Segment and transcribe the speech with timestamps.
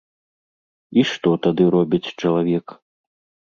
[1.01, 2.65] І што тады робіць чалавек?